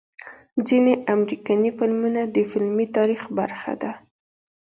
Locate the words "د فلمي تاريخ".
2.35-3.21